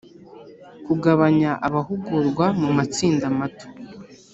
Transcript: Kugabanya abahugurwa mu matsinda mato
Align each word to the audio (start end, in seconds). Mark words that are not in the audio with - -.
Kugabanya 0.85 1.51
abahugurwa 1.67 2.45
mu 2.61 2.69
matsinda 2.77 3.25
mato 3.37 3.67